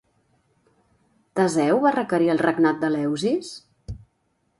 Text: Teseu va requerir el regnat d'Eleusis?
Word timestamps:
Teseu 1.39 1.81
va 1.83 1.91
requerir 1.97 2.31
el 2.35 2.41
regnat 2.45 2.81
d'Eleusis? 2.85 3.53